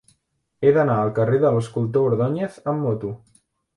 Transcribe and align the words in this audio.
He 0.61 0.69
d'anar 0.77 0.95
al 1.01 1.11
carrer 1.19 1.39
de 1.45 1.51
l'Escultor 1.57 2.09
Ordóñez 2.13 2.57
amb 2.75 2.87
moto. 2.87 3.13